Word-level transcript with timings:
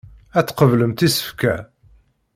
Ad 0.37 0.45
tqeblemt 0.47 1.05
isefka. 1.07 1.55